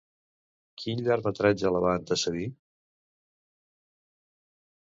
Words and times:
Quin 0.83 1.03
llargmetratge 1.07 1.71
la 1.75 1.81
va 1.85 1.93
antecedir? 1.99 2.47